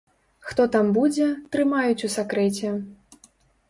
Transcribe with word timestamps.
Хто 0.51 0.65
там 0.77 0.89
будзе, 0.97 1.29
трымаюць 1.53 2.03
у 2.11 2.13
сакрэце. 2.19 2.77